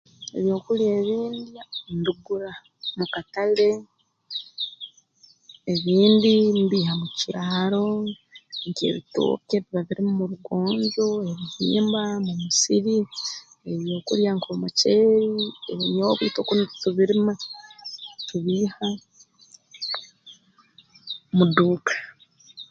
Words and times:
Ebyokulya 0.37 0.87
ebi 0.99 1.15
ndya 1.37 1.63
mbigura 1.97 2.49
mu 2.97 3.05
katale 3.13 3.69
ebindi 5.73 6.31
mbiiha 6.65 6.93
mu 7.01 7.07
kyaro 7.19 7.85
nk'ebitooke 8.67 9.55
biba 9.63 9.81
birumu 9.87 10.11
mu 10.19 10.25
rugonjo 10.31 11.07
ebihimba 11.31 12.01
mu 12.25 12.33
musiri 12.41 12.97
ebyokulya 13.71 14.31
nk'omuceeri 14.35 15.45
ebinyoobwa 15.71 16.23
itwe 16.27 16.41
kunu 16.47 16.63
tutubirima 16.71 17.33
tubiiha 18.27 18.87
mu 21.37 21.45
duuka 21.55 21.95